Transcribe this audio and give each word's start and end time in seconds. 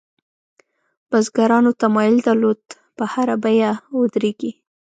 بزګرانو 1.09 1.71
تمایل 1.81 2.15
درلود 2.27 2.59
په 2.97 3.03
هره 3.13 3.35
بیه 3.43 3.71
ودرېږي. 3.97 4.51